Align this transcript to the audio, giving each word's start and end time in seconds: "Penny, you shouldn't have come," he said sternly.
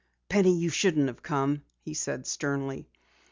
"Penny, 0.29 0.55
you 0.57 0.69
shouldn't 0.69 1.09
have 1.09 1.21
come," 1.21 1.61
he 1.79 1.93
said 1.93 2.25
sternly. 2.25 2.89